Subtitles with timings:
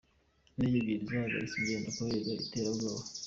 [0.55, 3.03] Indege ebyiri zahagaritse ingendo kubera iterabwoba